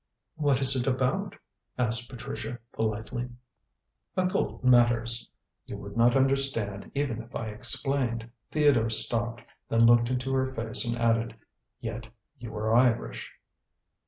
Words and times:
"What 0.35 0.61
is 0.61 0.75
it 0.75 0.87
about?" 0.87 1.35
asked 1.77 2.09
Patricia 2.09 2.57
politely. 2.73 3.29
"Occult 4.17 4.63
matters. 4.63 5.29
You 5.67 5.77
would 5.77 5.95
not 5.95 6.15
understand 6.15 6.89
even 6.95 7.21
if 7.21 7.35
I 7.35 7.49
explained." 7.49 8.31
Theodore 8.49 8.89
stopped; 8.89 9.43
then 9.69 9.85
looked 9.85 10.09
into 10.09 10.33
her 10.33 10.47
face 10.47 10.85
and 10.87 10.97
added: 10.97 11.35
"Yet 11.81 12.07
you 12.39 12.51
are 12.57 12.73
Irish." 12.75 13.31